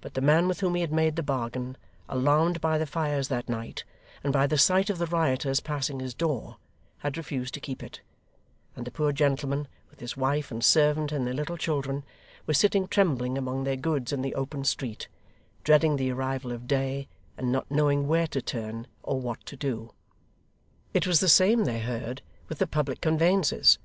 [0.00, 1.76] But the man with whom he made the bargain,
[2.08, 3.84] alarmed by the fires that night,
[4.24, 6.56] and by the sight of the rioters passing his door,
[6.98, 8.00] had refused to keep it:
[8.74, 12.02] and the poor gentleman, with his wife and servant and their little children,
[12.48, 15.06] were sitting trembling among their goods in the open street,
[15.62, 17.06] dreading the arrival of day
[17.38, 19.92] and not knowing where to turn or what to do.
[20.92, 23.78] It was the same, they heard, with the public conveyances.